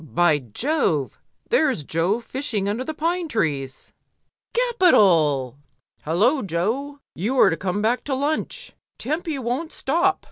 By 0.03 0.39
Jove! 0.39 1.19
there's 1.51 1.83
Jo 1.83 2.19
fishing 2.19 2.67
under 2.67 2.83
the 2.83 2.95
pine 2.95 3.27
trees! 3.27 3.93
Capital! 4.51 5.59
HuUoa, 6.07 6.43
Jo, 6.47 6.99
you 7.13 7.37
are 7.37 7.51
to 7.51 7.55
come 7.55 7.83
back 7.83 8.03
to 8.05 8.15
lunch. 8.15 8.73
Tempy 8.97 9.37
won't 9.37 9.71
stop. 9.71 10.19